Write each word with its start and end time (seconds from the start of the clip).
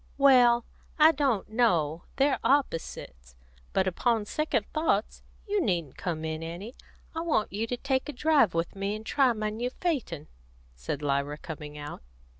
"Well, 0.17 0.65
I 0.97 1.11
don't 1.11 1.47
know; 1.49 2.05
they're 2.15 2.39
opposites. 2.43 3.35
But, 3.71 3.85
upon 3.85 4.25
second 4.25 4.65
thoughts, 4.73 5.21
you 5.47 5.61
needn't 5.61 5.95
come 5.95 6.25
in, 6.25 6.41
Annie. 6.41 6.73
I 7.13 7.21
want 7.21 7.53
you 7.53 7.67
to 7.67 7.77
take 7.77 8.09
a 8.09 8.13
drive 8.13 8.55
with 8.55 8.75
me, 8.75 8.95
and 8.95 9.05
try 9.05 9.31
my 9.33 9.51
new 9.51 9.69
phaeton," 9.69 10.27
said 10.73 11.03
Lyra, 11.03 11.37
coming 11.37 11.77
out. 11.77 12.01